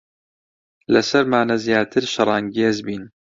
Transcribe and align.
لەسەرمانە 0.93 1.55
زیاتر 1.65 2.03
شەڕانگێز 2.13 2.77
بین. 2.85 3.03